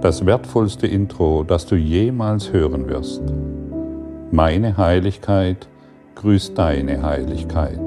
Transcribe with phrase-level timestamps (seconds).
[0.00, 3.22] das wertvollste Intro, das du jemals hören wirst.
[4.30, 5.68] Meine Heiligkeit
[6.14, 7.80] grüßt deine Heiligkeit.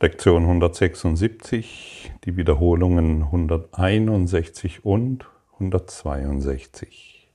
[0.00, 7.30] Lektion 176, die Wiederholungen 161 und 162.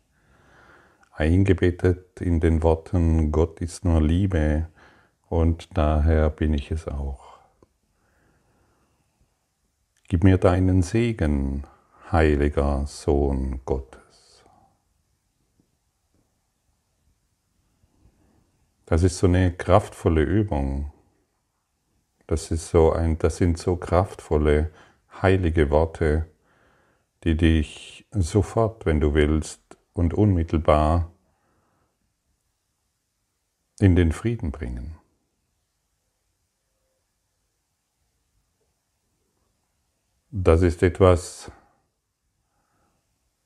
[1.13, 4.67] Eingebettet in den Worten Gott ist nur Liebe
[5.29, 7.34] und daher bin ich es auch.
[10.07, 11.63] Gib mir deinen Segen,
[12.11, 14.43] heiliger Sohn Gottes.
[18.85, 20.91] Das ist so eine kraftvolle Übung.
[22.27, 24.71] Das, ist so ein, das sind so kraftvolle,
[25.23, 26.27] heilige Worte,
[27.23, 29.61] die dich sofort, wenn du willst,
[29.93, 31.11] und unmittelbar
[33.79, 34.97] in den Frieden bringen.
[40.37, 41.49] Das ist etwas,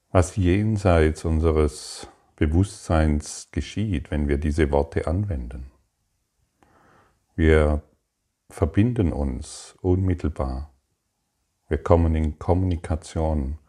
[0.09, 5.69] was jenseits unseres Bewusstseins geschieht, wenn wir diese Worte anwenden.
[7.35, 7.83] Wir
[8.49, 10.73] verbinden uns unmittelbar.
[11.67, 13.59] Wir kommen in Kommunikation,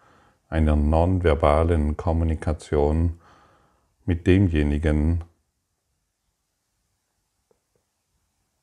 [0.48, 3.20] einer nonverbalen Kommunikation
[4.06, 5.24] mit demjenigen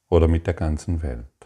[0.09, 1.36] oder mit der ganzen Welt.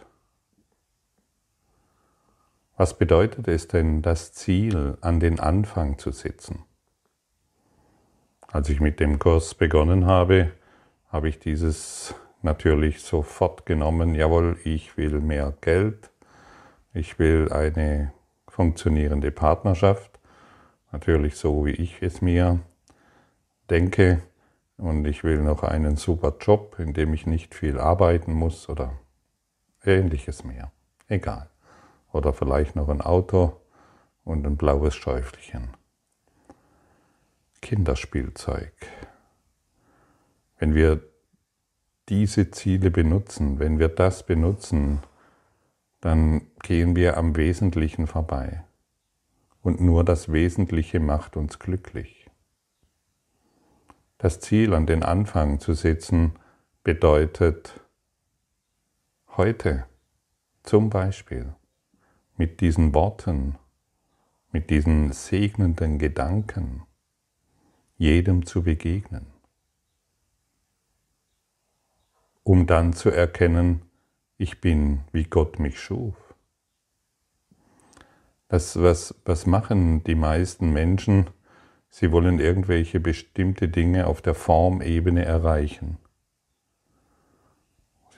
[2.76, 6.64] Was bedeutet es denn, das Ziel an den Anfang zu setzen?
[8.48, 10.52] Als ich mit dem Kurs begonnen habe,
[11.10, 16.10] habe ich dieses natürlich sofort genommen, jawohl, ich will mehr Geld,
[16.94, 18.12] ich will eine
[18.48, 20.18] funktionierende Partnerschaft,
[20.92, 22.60] natürlich so, wie ich es mir
[23.68, 24.22] denke,
[24.78, 28.98] und ich will noch einen super Job, in dem ich nicht viel arbeiten muss oder
[29.84, 30.72] ähnliches mehr.
[31.06, 31.51] Egal
[32.12, 33.60] oder vielleicht noch ein Auto
[34.24, 35.70] und ein blaues Schäufchen.
[37.60, 38.72] Kinderspielzeug.
[40.58, 41.02] Wenn wir
[42.08, 45.00] diese Ziele benutzen, wenn wir das benutzen,
[46.00, 48.64] dann gehen wir am Wesentlichen vorbei.
[49.62, 52.28] Und nur das Wesentliche macht uns glücklich.
[54.18, 56.32] Das Ziel an den Anfang zu setzen
[56.82, 57.80] bedeutet
[59.36, 59.86] heute
[60.64, 61.54] zum Beispiel
[62.42, 63.54] mit diesen Worten,
[64.50, 66.82] mit diesen segnenden Gedanken
[67.96, 69.26] jedem zu begegnen,
[72.42, 73.82] um dann zu erkennen,
[74.38, 76.16] ich bin, wie Gott mich schuf.
[78.48, 81.30] Das, was, was machen die meisten Menschen?
[81.90, 85.96] Sie wollen irgendwelche bestimmte Dinge auf der Formebene erreichen.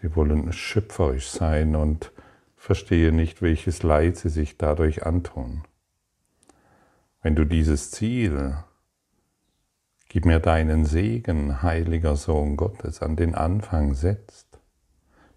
[0.01, 2.11] Sie wollen schöpferisch sein und
[2.65, 5.65] verstehe nicht, welches Leid sie sich dadurch antun.
[7.21, 8.57] Wenn du dieses Ziel,
[10.09, 14.59] gib mir deinen Segen, heiliger Sohn Gottes, an den Anfang setzt,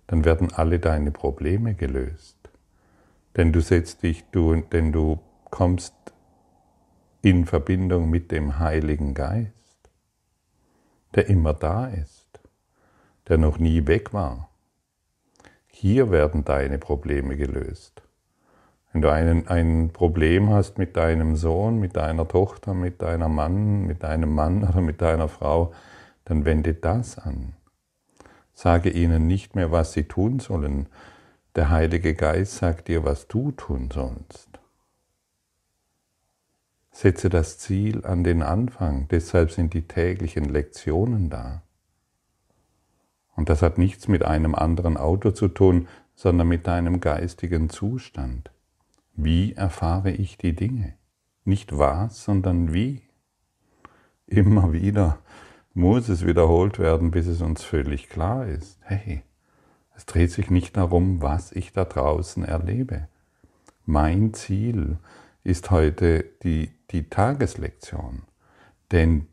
[0.08, 2.38] dann werden alle deine Probleme gelöst.
[3.36, 5.96] Denn du setzt dich, du, denn du kommst
[7.22, 9.52] in Verbindung mit dem Heiligen Geist,
[11.14, 12.40] der immer da ist,
[13.28, 14.50] der noch nie weg war,
[15.80, 18.02] hier werden deine Probleme gelöst.
[18.92, 23.86] Wenn du einen, ein Problem hast mit deinem Sohn, mit deiner Tochter, mit deinem Mann,
[23.86, 25.72] mit deinem Mann oder mit deiner Frau,
[26.26, 27.54] dann wende das an.
[28.56, 30.88] Sage ihnen nicht mehr, was sie tun sollen.
[31.56, 34.50] Der Heilige Geist sagt dir, was du tun sollst.
[36.90, 41.62] Setze das Ziel an den Anfang, deshalb sind die täglichen Lektionen da.
[43.38, 48.52] Und das hat nichts mit einem anderen Auto zu tun, sondern mit deinem geistigen Zustand.
[49.14, 50.96] Wie erfahre ich die Dinge?
[51.46, 53.04] Nicht was, sondern wie.
[54.26, 55.20] Immer wieder
[55.76, 58.80] muss es wiederholt werden, bis es uns völlig klar ist.
[58.82, 59.22] Hey,
[59.96, 63.08] es dreht sich nicht darum, was ich da draußen erlebe.
[63.86, 64.98] Mein Ziel
[65.44, 68.24] ist heute die, die Tageslektion,
[68.92, 69.28] denn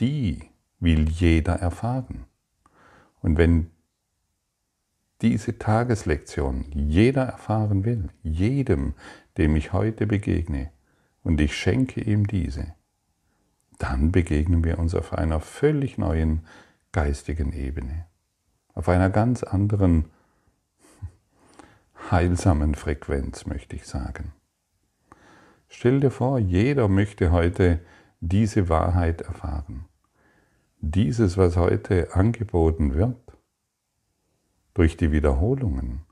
[0.00, 0.40] die
[0.80, 2.24] will jeder erfahren.
[3.22, 3.70] Und wenn
[5.22, 8.94] diese Tageslektion jeder erfahren will, jedem,
[9.38, 10.70] dem ich heute begegne,
[11.22, 12.74] und ich schenke ihm diese,
[13.78, 16.44] dann begegnen wir uns auf einer völlig neuen
[16.90, 18.06] geistigen Ebene,
[18.74, 20.06] auf einer ganz anderen
[22.10, 24.32] heilsamen Frequenz, möchte ich sagen.
[25.68, 27.78] Stell dir vor, jeder möchte heute
[28.20, 29.86] diese Wahrheit erfahren
[30.82, 33.16] dieses, was heute angeboten wird,
[34.74, 36.02] durch die Wiederholungen,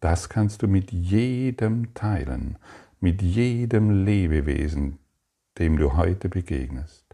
[0.00, 2.58] das kannst du mit jedem teilen,
[3.00, 4.98] mit jedem Lebewesen,
[5.58, 7.06] dem du heute begegnest.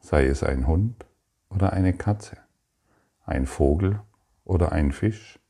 [0.00, 1.04] Sei es ein Hund
[1.50, 2.36] oder eine Katze,
[3.26, 4.00] ein Vogel
[4.44, 5.40] oder ein Fisch,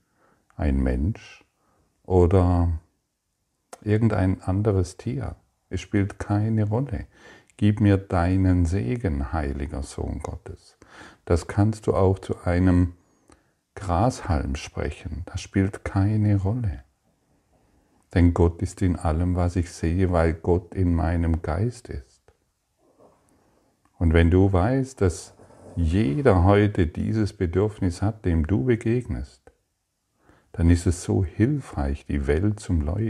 [0.57, 1.45] ein Mensch
[2.05, 2.81] oder
[3.83, 5.37] irgendein anderes Tier.
[5.69, 7.07] Es spielt keine Rolle.
[7.59, 10.79] Gib mir deinen Segen, heiliger Sohn Gottes.
[11.25, 12.95] Das kannst du auch zu einem
[13.75, 16.85] Grashalm sprechen, das spielt keine Rolle.
[18.15, 22.23] Denn Gott ist in allem, was ich sehe, weil Gott in meinem Geist ist.
[23.99, 25.35] Und wenn du weißt, dass
[25.75, 29.43] jeder heute dieses Bedürfnis hat, dem du begegnest,
[30.53, 32.67] dann ist es so hilfreich, die Welt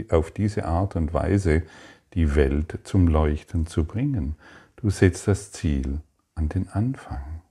[0.09, 1.63] auf diese Art und Weise
[2.13, 4.35] die Welt zum Leuchten zu bringen.
[4.75, 6.01] Du setzt das Ziel
[6.35, 7.41] an den Anfang.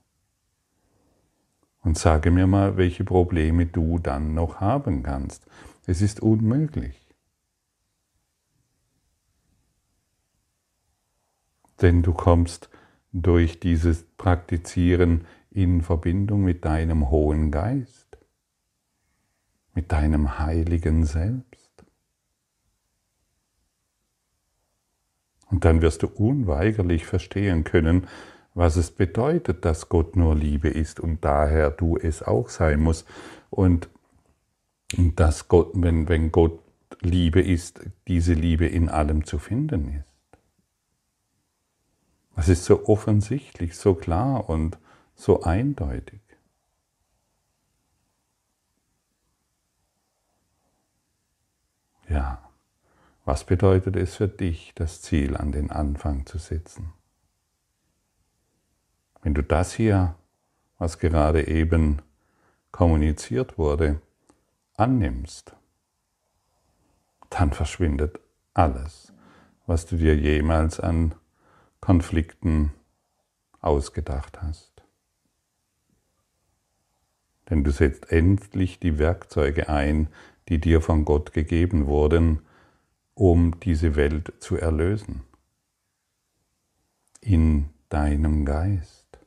[1.81, 5.45] Und sage mir mal, welche Probleme du dann noch haben kannst.
[5.85, 7.09] Es ist unmöglich.
[11.81, 12.69] Denn du kommst
[13.11, 18.17] durch dieses Praktizieren in Verbindung mit deinem hohen Geist,
[19.73, 21.58] mit deinem heiligen Selbst.
[25.49, 28.07] Und dann wirst du unweigerlich verstehen können,
[28.53, 33.07] was es bedeutet, dass Gott nur Liebe ist und daher du es auch sein musst.
[33.49, 33.89] Und
[34.97, 36.59] dass Gott, wenn, wenn Gott
[37.01, 40.05] Liebe ist, diese Liebe in allem zu finden ist.
[42.35, 44.77] Das ist so offensichtlich, so klar und
[45.15, 46.21] so eindeutig.
[52.07, 52.48] Ja,
[53.29, 56.93] was bedeutet es für dich, das Ziel an den Anfang zu setzen?
[59.21, 60.15] Wenn du das hier,
[60.79, 62.01] was gerade eben
[62.71, 64.01] kommuniziert wurde,
[64.77, 65.55] annimmst,
[67.29, 68.19] dann verschwindet
[68.55, 69.13] alles,
[69.67, 71.13] was du dir jemals an
[71.81, 72.73] Konflikten
[73.61, 74.71] ausgedacht hast.
[77.51, 80.07] Denn du setzt endlich die Werkzeuge ein,
[80.47, 82.39] die dir von Gott gegeben wurden,
[83.19, 85.23] um diese Welt zu erlösen.
[87.19, 89.19] In deinem Geist.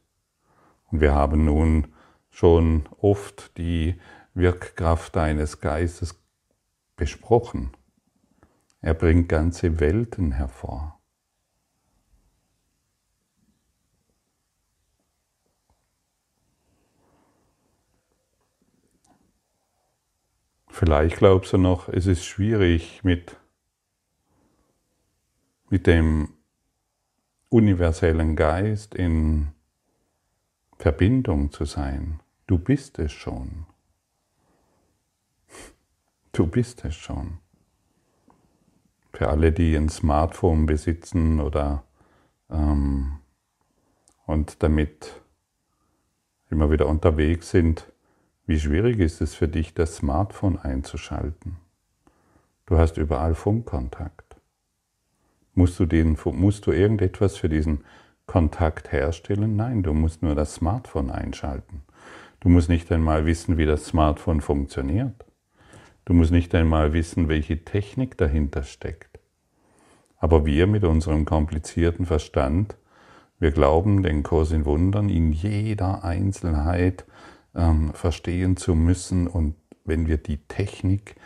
[0.90, 1.88] Und wir haben nun
[2.30, 4.00] schon oft die
[4.32, 6.18] Wirkkraft deines Geistes
[6.96, 7.72] besprochen.
[8.80, 10.98] Er bringt ganze Welten hervor.
[20.70, 23.36] Vielleicht glaubst du noch, es ist schwierig mit,
[25.72, 26.28] mit dem
[27.48, 29.52] universellen Geist in
[30.76, 32.20] Verbindung zu sein.
[32.46, 33.64] Du bist es schon.
[36.32, 37.38] Du bist es schon.
[39.14, 41.84] Für alle, die ein Smartphone besitzen oder
[42.50, 43.20] ähm,
[44.26, 45.22] und damit
[46.50, 47.90] immer wieder unterwegs sind,
[48.44, 51.56] wie schwierig ist es für dich, das Smartphone einzuschalten?
[52.66, 54.31] Du hast überall Funkkontakt.
[55.54, 57.84] Musst du, den, musst du irgendetwas für diesen
[58.26, 59.56] Kontakt herstellen?
[59.56, 61.82] Nein, du musst nur das Smartphone einschalten.
[62.40, 65.24] Du musst nicht einmal wissen, wie das Smartphone funktioniert.
[66.04, 69.20] Du musst nicht einmal wissen, welche Technik dahinter steckt.
[70.16, 72.76] Aber wir mit unserem komplizierten Verstand,
[73.38, 77.04] wir glauben, den Kurs in Wundern in jeder Einzelheit
[77.54, 79.26] ähm, verstehen zu müssen.
[79.26, 81.16] Und wenn wir die Technik,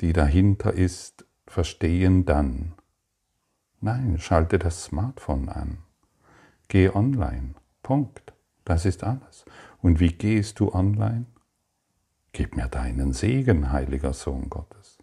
[0.00, 2.72] die dahinter ist, verstehen, dann.
[3.80, 5.78] Nein, schalte das Smartphone an.
[6.68, 7.54] Geh online.
[7.82, 8.32] Punkt.
[8.64, 9.44] Das ist alles.
[9.80, 11.24] Und wie gehst du online?
[12.32, 14.98] Gib mir deinen Segen, heiliger Sohn Gottes.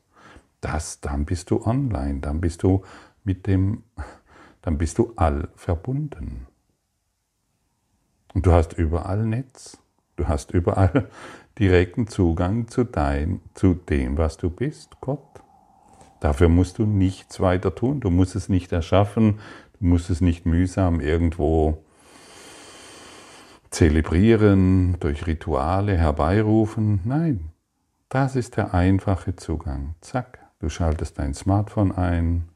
[0.62, 2.84] Das, dann bist du online, dann bist du
[3.24, 3.84] mit dem,
[4.62, 6.48] dann bist du all verbunden.
[8.34, 9.80] Und du hast überall Netz.
[10.16, 11.10] Du hast überall
[11.60, 15.42] direkten Zugang zu, dein, zu dem, was du bist, Gott.
[16.20, 18.00] Dafür musst du nichts weiter tun.
[18.00, 19.40] Du musst es nicht erschaffen,
[19.80, 21.84] Du musst es nicht mühsam irgendwo
[23.70, 27.02] zelebrieren, durch Rituale herbeirufen.
[27.04, 27.52] Nein,
[28.10, 29.94] das ist der einfache Zugang.
[30.02, 32.50] Zack, du schaltest dein Smartphone ein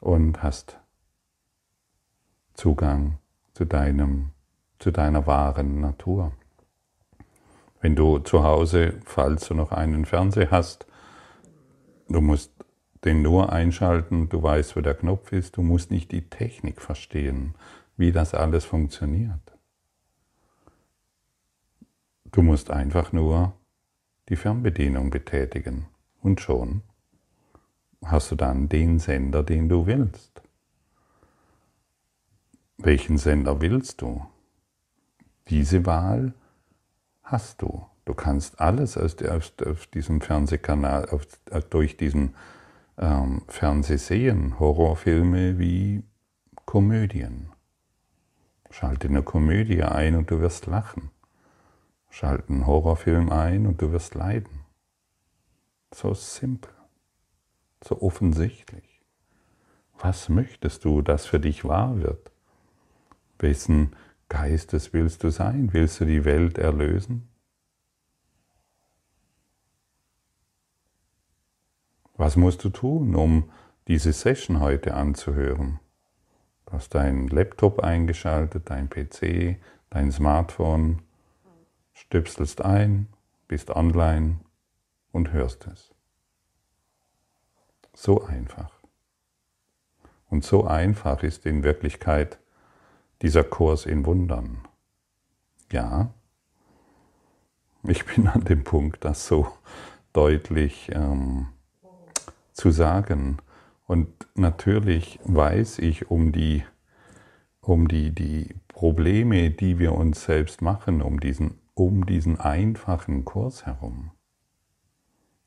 [0.00, 0.78] und hast
[2.54, 3.18] Zugang
[3.52, 4.30] zu deinem,
[4.78, 6.32] zu deiner wahren Natur.
[7.82, 10.86] Wenn du zu Hause, falls du noch einen Fernseher hast,
[12.08, 12.52] du musst
[13.04, 17.54] den nur einschalten, du weißt, wo der Knopf ist, du musst nicht die Technik verstehen,
[17.96, 19.40] wie das alles funktioniert.
[22.32, 23.54] Du musst einfach nur
[24.28, 25.86] die Fernbedienung betätigen
[26.20, 26.82] Und schon
[28.02, 30.42] hast du dann den Sender, den du willst.
[32.78, 34.26] Welchen Sender willst du?
[35.48, 36.34] Diese Wahl
[37.22, 37.86] hast du.
[38.04, 41.26] Du kannst alles aus, aus, auf diesem Fernsehkanal, auf,
[41.70, 42.34] durch diesen
[42.98, 46.04] ähm, Fernseh sehen, Horrorfilme wie
[46.66, 47.50] Komödien.
[48.70, 51.10] Schalte eine Komödie ein und du wirst lachen.
[52.10, 54.60] Schalte einen Horrorfilm ein und du wirst leiden.
[55.94, 56.72] So simpel,
[57.82, 59.00] so offensichtlich.
[59.98, 62.32] Was möchtest du, dass für dich wahr wird?
[63.38, 63.94] Wessen
[64.28, 65.72] Geistes willst du sein?
[65.72, 67.28] Willst du die Welt erlösen?
[72.16, 73.50] Was musst du tun, um
[73.88, 75.80] diese Session heute anzuhören?
[76.66, 79.58] Du hast deinen Laptop eingeschaltet, dein PC,
[79.90, 81.02] dein Smartphone,
[81.92, 83.08] stöpselst ein,
[83.48, 84.40] bist online
[85.12, 85.92] und hörst es.
[87.94, 88.70] So einfach.
[90.28, 92.38] Und so einfach ist in Wirklichkeit
[93.22, 94.58] dieser Kurs in Wundern.
[95.70, 96.12] Ja,
[97.82, 99.48] ich bin an dem Punkt, das so
[100.12, 101.48] deutlich ähm,
[102.54, 103.38] zu sagen.
[103.86, 106.64] Und natürlich weiß ich um die,
[107.60, 113.66] um die, die Probleme, die wir uns selbst machen, um diesen, um diesen einfachen Kurs
[113.66, 114.12] herum.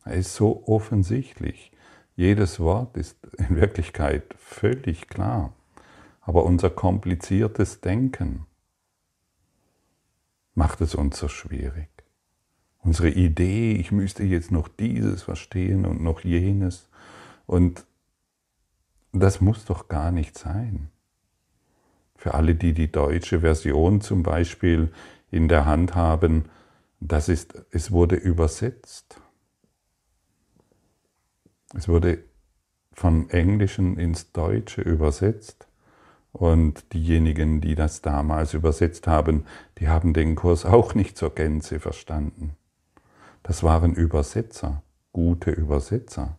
[0.04, 1.72] Er ist so offensichtlich.
[2.16, 5.54] Jedes Wort ist in Wirklichkeit völlig klar.
[6.22, 8.46] Aber unser kompliziertes Denken
[10.56, 11.90] macht es uns so schwierig.
[12.80, 16.87] Unsere Idee, ich müsste jetzt noch dieses verstehen und noch jenes.
[17.48, 17.88] Und
[19.14, 20.90] das muss doch gar nicht sein.
[22.16, 24.92] Für alle, die die deutsche Version zum Beispiel
[25.32, 26.46] in der Hand haben,
[27.00, 29.20] das ist, es wurde übersetzt.
[31.74, 32.24] Es wurde
[32.94, 35.68] vom Englischen ins Deutsche übersetzt.
[36.34, 39.46] Und diejenigen, die das damals übersetzt haben,
[39.78, 42.56] die haben den Kurs auch nicht zur Gänze verstanden.
[43.42, 46.38] Das waren Übersetzer, gute Übersetzer.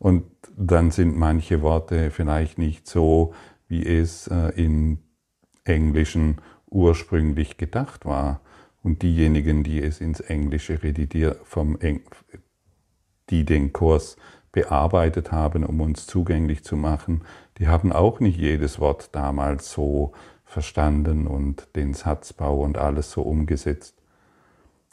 [0.00, 0.24] Und
[0.56, 3.34] dann sind manche Worte vielleicht nicht so,
[3.68, 4.98] wie es äh, im
[5.62, 6.38] Englischen
[6.68, 8.40] ursprünglich gedacht war.
[8.82, 12.00] Und diejenigen, die es ins Englische redidiert, vom Eng
[13.28, 14.16] die den Kurs
[14.52, 17.22] bearbeitet haben, um uns zugänglich zu machen,
[17.58, 20.12] die haben auch nicht jedes Wort damals so
[20.44, 23.94] verstanden und den Satzbau und alles so umgesetzt.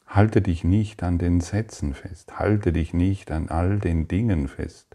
[0.06, 4.87] Halte dich nicht an den Sätzen fest, halte dich nicht an all den Dingen fest.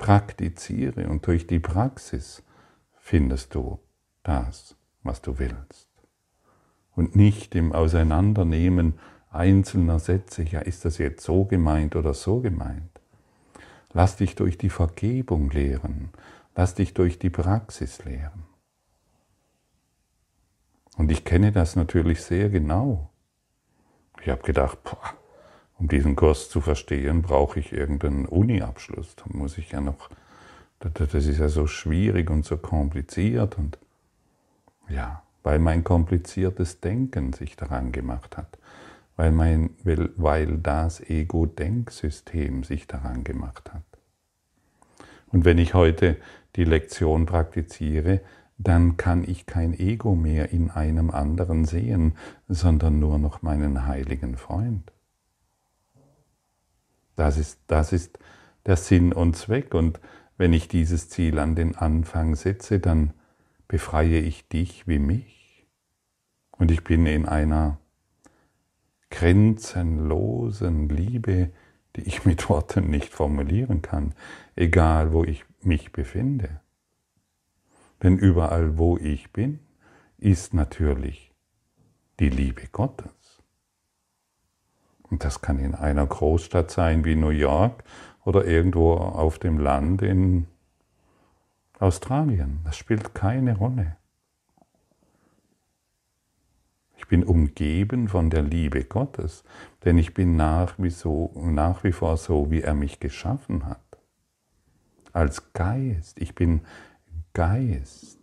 [0.00, 2.42] Praktiziere und durch die Praxis
[2.96, 3.78] findest du
[4.22, 5.90] das, was du willst.
[6.96, 8.94] Und nicht im Auseinandernehmen
[9.30, 12.98] einzelner Sätze, ja, ist das jetzt so gemeint oder so gemeint.
[13.92, 16.08] Lass dich durch die Vergebung lehren.
[16.56, 18.44] Lass dich durch die Praxis lehren.
[20.96, 23.10] Und ich kenne das natürlich sehr genau.
[24.22, 25.14] Ich habe gedacht, boah,
[25.80, 29.16] um diesen Kurs zu verstehen, brauche ich irgendeinen Uni-Abschluss.
[29.16, 30.10] Da muss ich ja noch,
[30.78, 33.78] das ist ja so schwierig und so kompliziert und
[34.88, 38.58] ja, weil mein kompliziertes Denken sich daran gemacht hat
[39.20, 43.82] weil, mein, weil das Ego-Denksystem sich daran gemacht hat.
[45.30, 46.16] Und wenn ich heute
[46.56, 48.22] die Lektion praktiziere,
[48.56, 52.14] dann kann ich kein Ego mehr in einem anderen sehen,
[52.48, 54.90] sondern nur noch meinen heiligen Freund.
[57.20, 58.18] Das ist, das ist
[58.64, 59.74] der Sinn und Zweck.
[59.74, 60.00] Und
[60.38, 63.12] wenn ich dieses Ziel an den Anfang setze, dann
[63.68, 65.66] befreie ich dich wie mich.
[66.52, 67.78] Und ich bin in einer
[69.10, 71.50] grenzenlosen Liebe,
[71.94, 74.14] die ich mit Worten nicht formulieren kann,
[74.56, 76.62] egal wo ich mich befinde.
[78.02, 79.58] Denn überall, wo ich bin,
[80.16, 81.34] ist natürlich
[82.18, 83.19] die Liebe Gottes.
[85.10, 87.82] Und das kann in einer Großstadt sein wie New York
[88.24, 90.46] oder irgendwo auf dem Land in
[91.78, 92.60] Australien.
[92.64, 93.96] Das spielt keine Rolle.
[96.96, 99.42] Ich bin umgeben von der Liebe Gottes,
[99.84, 103.80] denn ich bin nach wie, so, nach wie vor so, wie er mich geschaffen hat.
[105.12, 106.20] Als Geist.
[106.20, 106.60] Ich bin
[107.32, 108.18] Geist.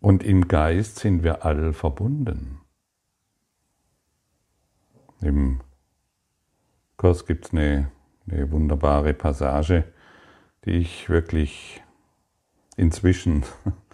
[0.00, 2.60] Und im Geist sind wir alle verbunden.
[5.24, 5.60] Im
[6.96, 7.90] Kurs gibt es eine,
[8.28, 9.84] eine wunderbare Passage,
[10.64, 11.82] die ich wirklich
[12.76, 13.44] inzwischen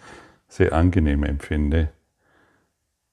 [0.47, 1.91] sehr angenehm empfinde.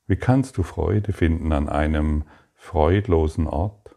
[0.07, 3.89] Wie kannst du Freude finden an einem freudlosen Ort?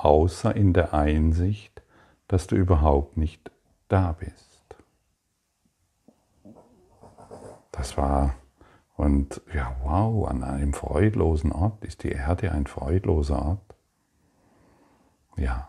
[0.00, 1.82] außer in der Einsicht,
[2.26, 3.50] dass du überhaupt nicht
[3.88, 4.76] da bist.
[7.70, 8.34] Das war,
[9.00, 13.74] und ja, wow, an einem freudlosen Ort ist die Erde ein freudloser Ort.
[15.38, 15.68] Ja,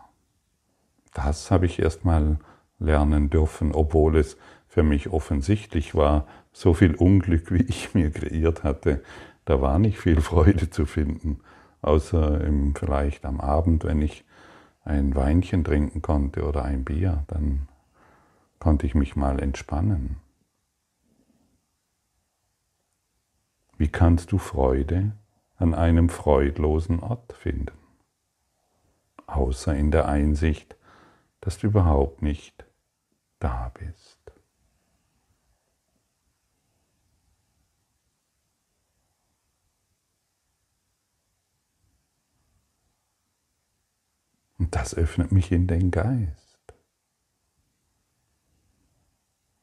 [1.14, 2.36] das habe ich erst mal
[2.78, 4.36] lernen dürfen, obwohl es
[4.68, 9.02] für mich offensichtlich war, so viel Unglück, wie ich mir kreiert hatte,
[9.46, 11.40] da war nicht viel Freude zu finden,
[11.80, 14.26] außer im, vielleicht am Abend, wenn ich
[14.84, 17.66] ein Weinchen trinken konnte oder ein Bier, dann
[18.58, 20.21] konnte ich mich mal entspannen.
[23.82, 25.10] Wie kannst du Freude
[25.56, 27.76] an einem freudlosen Ort finden?
[29.26, 30.76] Außer in der Einsicht,
[31.40, 32.64] dass du überhaupt nicht
[33.40, 34.20] da bist.
[44.58, 46.60] Und das öffnet mich in den Geist.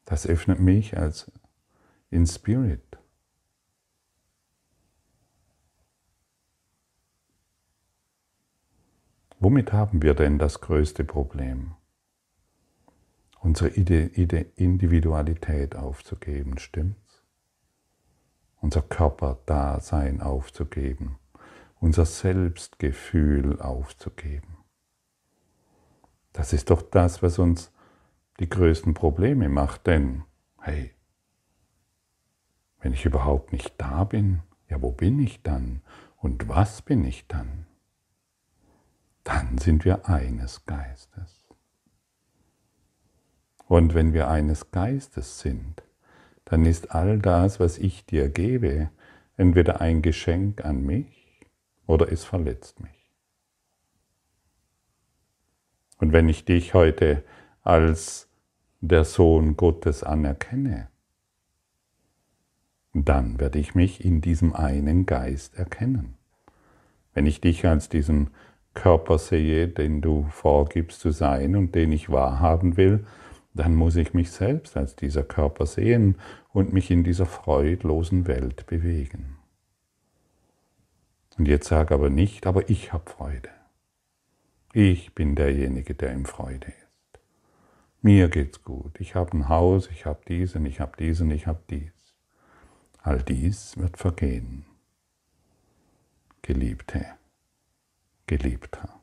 [0.03, 1.31] Das öffnet mich als
[2.09, 2.98] in Spirit.
[9.41, 11.75] Womit haben wir denn das größte Problem?
[13.39, 17.23] Unsere Individualität aufzugeben, stimmt's?
[18.59, 21.19] Unser Körperdasein aufzugeben,
[21.79, 24.57] unser Selbstgefühl aufzugeben.
[26.33, 27.71] Das ist doch das, was uns
[28.41, 30.25] die größten Probleme macht, denn,
[30.59, 30.91] hey,
[32.81, 35.81] wenn ich überhaupt nicht da bin, ja, wo bin ich dann?
[36.17, 37.68] Und was bin ich dann?
[39.23, 41.45] Dann sind wir eines Geistes.
[43.67, 45.83] Und wenn wir eines Geistes sind,
[46.45, 48.89] dann ist all das, was ich dir gebe,
[49.37, 51.45] entweder ein Geschenk an mich
[51.85, 53.11] oder es verletzt mich.
[55.97, 57.23] Und wenn ich dich heute
[57.61, 58.27] als
[58.81, 60.87] der Sohn Gottes anerkenne,
[62.93, 66.17] dann werde ich mich in diesem einen Geist erkennen.
[67.13, 68.31] Wenn ich dich als diesen
[68.73, 73.05] Körper sehe, den du vorgibst zu sein und den ich wahrhaben will,
[73.53, 76.15] dann muss ich mich selbst als dieser Körper sehen
[76.53, 79.37] und mich in dieser freudlosen Welt bewegen.
[81.37, 83.49] Und jetzt sag aber nicht, aber ich habe Freude.
[84.73, 87.21] Ich bin derjenige, der in Freude ist.
[88.01, 88.99] Mir geht's gut.
[88.99, 91.91] Ich habe ein Haus, ich habe diesen, ich habe diesen, ich habe dies.
[93.01, 94.65] All dies wird vergehen.
[96.41, 97.18] Geliebte.
[98.29, 99.01] Geliebter.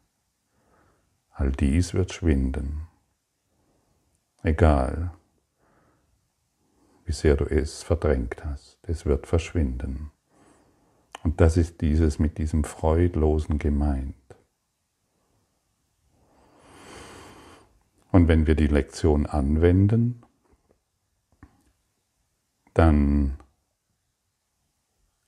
[1.32, 2.86] All dies wird schwinden.
[4.44, 5.10] Egal,
[7.04, 10.12] wie sehr du es verdrängt hast, es wird verschwinden.
[11.24, 14.14] Und das ist dieses mit diesem Freudlosen gemeint.
[18.12, 20.22] Und wenn wir die Lektion anwenden,
[22.74, 23.38] dann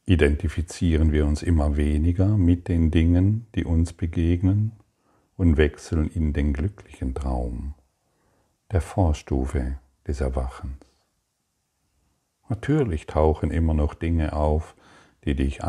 [0.08, 4.72] identifizieren wir uns immer weniger mit den Dingen, die uns begegnen
[5.36, 7.74] und wechseln in den glücklichen Traum
[8.72, 10.78] der Vorstufe des Erwachens.
[12.48, 14.74] Natürlich tauchen immer noch Dinge auf,
[15.24, 15.60] die dich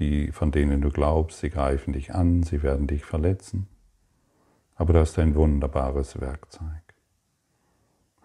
[0.00, 3.68] die, von denen du glaubst, sie greifen dich an, sie werden dich verletzen.
[4.74, 6.82] Aber das ist ein wunderbares Werkzeug.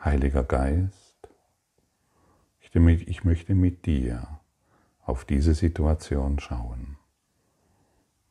[0.03, 1.29] Heiliger Geist,
[2.59, 4.36] ich möchte mit dir
[5.07, 6.97] auf diese Situation schauen.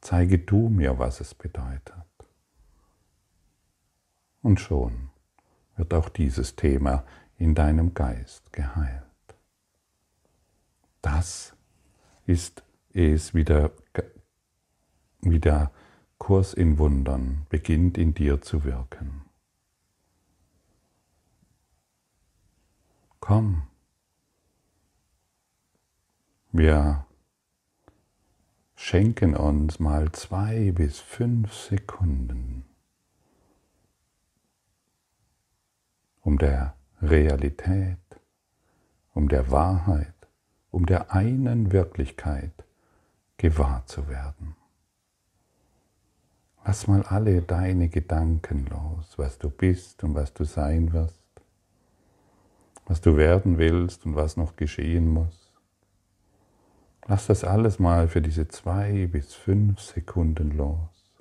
[0.01, 1.95] Zeige du mir, was es bedeutet.
[4.43, 5.11] Und schon
[5.77, 7.05] wird auch dieses Thema
[7.39, 9.03] in deinem Geist geheilt.
[11.01, 11.57] Das
[12.27, 12.63] ist
[12.93, 13.73] es, wie der,
[15.21, 15.71] wie der
[16.19, 19.23] Kurs in Wundern beginnt in dir zu wirken.
[23.21, 23.67] Komm,
[26.53, 27.07] wir
[28.75, 32.65] schenken uns mal zwei bis fünf Sekunden,
[36.21, 37.99] um der Realität,
[39.13, 40.15] um der Wahrheit,
[40.71, 42.53] um der einen Wirklichkeit
[43.39, 44.57] gewahr zu werden.
[46.65, 51.23] Lass mal alle deine Gedanken los, was du bist und was du sein wirst,
[52.87, 55.46] was du werden willst und was noch geschehen muss.
[57.09, 61.15] Lass das alles mal für diese zwei bis fünf Sekunden los.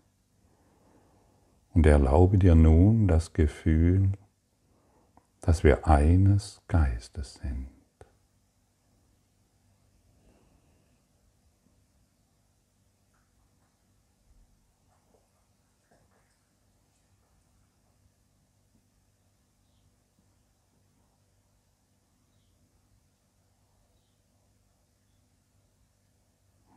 [1.74, 4.14] Und erlaube dir nun das Gefühl,
[5.42, 7.75] dass wir eines Geistes sind.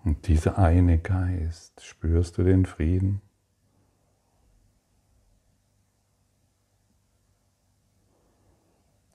[0.09, 3.21] Und dieser eine Geist, spürst du den Frieden?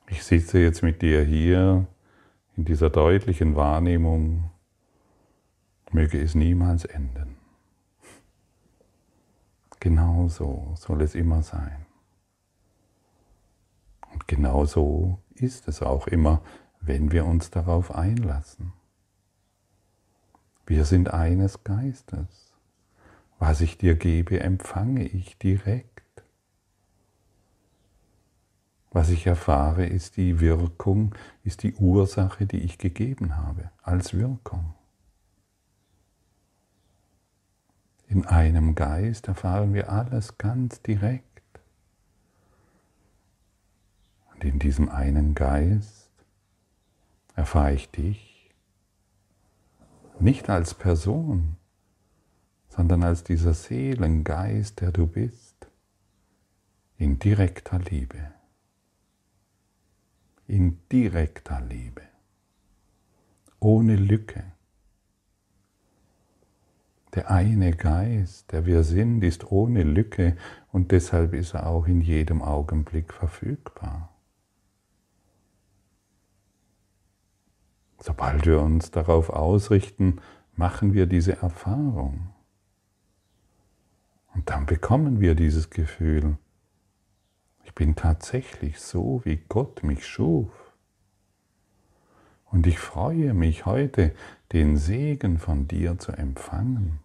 [0.07, 1.87] Ich sitze jetzt mit dir hier
[2.55, 4.51] in dieser deutlichen Wahrnehmung,
[5.91, 7.37] möge es niemals enden.
[9.79, 11.87] Genau so soll es immer sein.
[14.11, 16.43] Und genau so ist es auch immer,
[16.81, 18.73] wenn wir uns darauf einlassen.
[20.65, 22.53] Wir sind eines Geistes.
[23.39, 25.89] Was ich dir gebe, empfange ich direkt.
[28.91, 34.75] Was ich erfahre, ist die Wirkung, ist die Ursache, die ich gegeben habe, als Wirkung.
[38.07, 41.41] In einem Geist erfahren wir alles ganz direkt.
[44.33, 46.11] Und in diesem einen Geist
[47.35, 48.32] erfahre ich dich
[50.23, 51.57] nicht als Person,
[52.69, 55.67] sondern als dieser Seelengeist, der du bist,
[56.97, 58.33] in direkter Liebe
[60.47, 62.03] in direkter Liebe,
[63.59, 64.43] ohne Lücke.
[67.15, 70.35] Der eine Geist, der wir sind, ist ohne Lücke
[70.71, 74.12] und deshalb ist er auch in jedem Augenblick verfügbar.
[78.05, 80.19] Sobald wir uns darauf ausrichten,
[80.57, 82.33] machen wir diese Erfahrung.
[84.35, 86.37] Und dann bekommen wir dieses Gefühl,
[87.63, 90.51] ich bin tatsächlich so, wie Gott mich schuf.
[92.51, 94.13] Und ich freue mich heute,
[94.51, 96.99] den Segen von dir zu empfangen.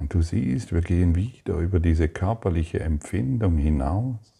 [0.00, 4.39] Und du siehst, wir gehen wieder über diese körperliche Empfindung hinaus,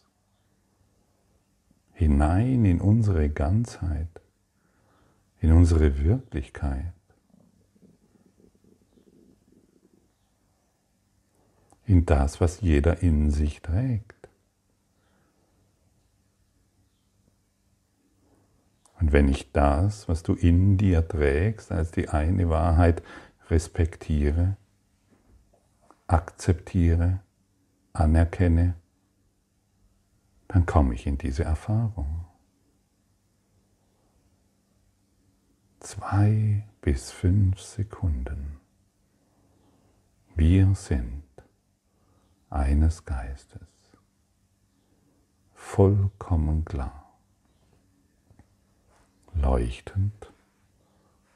[2.01, 4.09] hinein in unsere Ganzheit,
[5.39, 6.95] in unsere Wirklichkeit.
[11.87, 14.29] in das, was jeder in sich trägt.
[19.01, 23.03] Und wenn ich das, was du in dir trägst, als die eine Wahrheit
[23.49, 24.57] respektiere,
[26.07, 27.19] akzeptiere,
[27.93, 28.77] anerkenne,
[30.53, 32.25] dann komme ich in diese Erfahrung.
[35.79, 38.59] Zwei bis fünf Sekunden.
[40.35, 41.23] Wir sind
[42.49, 43.61] eines Geistes.
[45.55, 47.17] Vollkommen klar,
[49.35, 50.33] leuchtend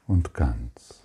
[0.07, 1.04] und ganz.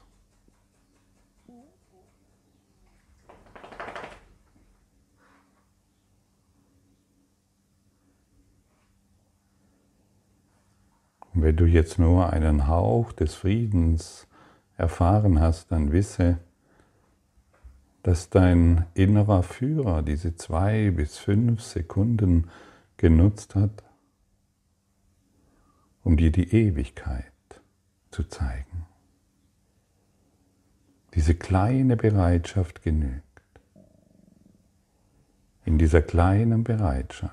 [11.40, 14.26] Und wenn du jetzt nur einen Hauch des Friedens
[14.76, 16.36] erfahren hast, dann wisse,
[18.02, 22.50] dass dein innerer Führer diese zwei bis fünf Sekunden
[22.98, 23.82] genutzt hat,
[26.04, 27.24] um dir die Ewigkeit
[28.10, 28.84] zu zeigen.
[31.14, 33.24] Diese kleine Bereitschaft genügt.
[35.64, 37.32] In dieser kleinen Bereitschaft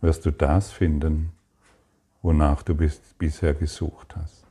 [0.00, 1.30] wirst du das finden,
[2.22, 4.44] wonach du bisher gesucht hast.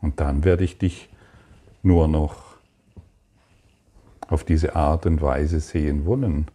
[0.00, 1.08] Und dann werde ich dich
[1.82, 2.56] nur noch
[4.28, 6.50] auf diese Art und Weise sehen wollen,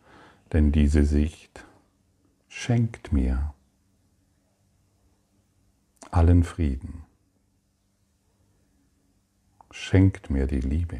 [0.51, 1.65] denn diese Sicht
[2.47, 3.53] schenkt mir
[6.11, 7.03] allen Frieden,
[9.71, 10.99] schenkt mir die Liebe,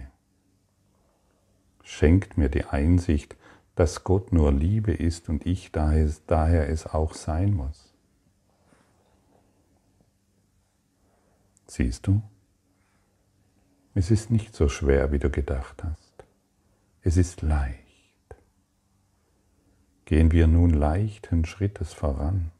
[1.83, 3.36] schenkt mir die Einsicht,
[3.75, 7.93] dass Gott nur Liebe ist und ich daher es auch sein muss.
[11.67, 12.21] Siehst du?
[13.95, 16.23] Es ist nicht so schwer, wie du gedacht hast.
[17.01, 17.79] Es ist leicht.
[20.05, 22.51] Gehen wir nun leichten Schrittes voran.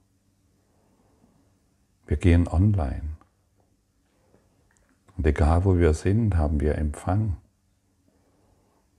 [2.08, 3.17] Wir gehen online.
[5.15, 7.38] Und egal wo wir sind, haben wir Empfang.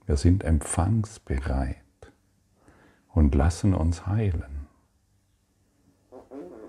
[0.05, 1.84] Wir sind empfangsbereit
[3.15, 4.67] und lassen uns heilen.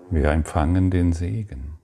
[0.09, 1.77] Wir empfangen den Segen.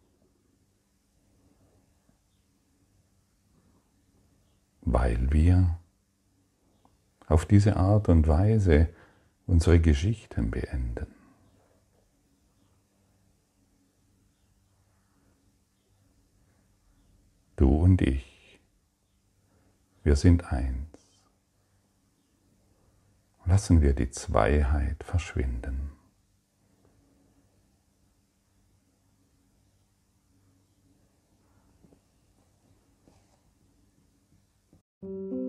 [4.86, 5.80] weil wir
[7.28, 8.90] auf diese Art und Weise
[9.48, 11.08] unsere Geschichten beenden.
[17.56, 18.60] Du und ich,
[20.04, 21.03] wir sind eins
[23.46, 25.92] lassen wir die Zweiheit verschwinden.
[35.02, 35.43] Musik